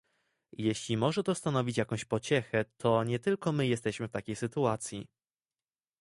[0.57, 5.07] Jeśli może to stanowić jakąś pociechę, to nie tylko my jesteśmy w takiej sytuacji